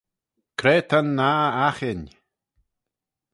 Cre 0.59 0.75
ta'n 0.89 1.07
nah 1.17 1.49
aghin? 1.67 2.01